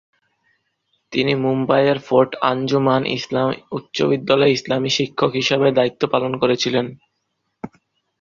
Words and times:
তিনি 1.11 1.33
মুম্বাইয়ের 1.43 1.99
ফোর্ট 1.99 2.31
আঞ্জুমান 2.43 3.01
ইসলাম 3.17 3.47
উচ্চ 3.71 3.97
বিদ্যালয়ে 4.11 4.53
ইসলামী 4.53 4.89
শিক্ষক 4.97 5.31
হিসাবে 5.33 5.67
দায়িত্ব 5.71 6.01
পালন 6.13 6.33
করেছিলেন। 6.41 6.85